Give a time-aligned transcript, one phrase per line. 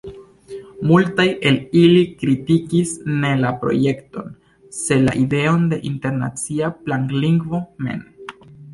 [0.91, 4.35] Multaj el ili kritikis ne la projekton,
[4.81, 8.07] sed la ideon de internacia planlingvo mem.